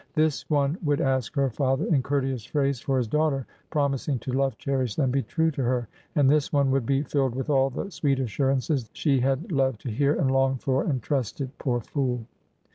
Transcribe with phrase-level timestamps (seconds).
[0.15, 4.31] This one would ask her father in courteous | phrase for his daughter, promising to
[4.31, 5.87] love, cherish, and | be true to her!
[6.15, 9.79] And this one would be filled with all the I sweet assurances she had loved
[9.81, 12.25] to hear and longed for; and trusted— poor fool!